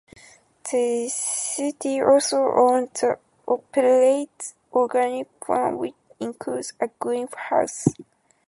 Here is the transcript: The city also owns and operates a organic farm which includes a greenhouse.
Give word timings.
The 0.71 1.09
city 1.09 2.01
also 2.01 2.37
owns 2.41 3.03
and 3.03 3.17
operates 3.47 4.55
a 4.73 4.77
organic 4.77 5.27
farm 5.45 5.77
which 5.77 5.93
includes 6.19 6.73
a 6.79 6.87
greenhouse. 6.87 7.85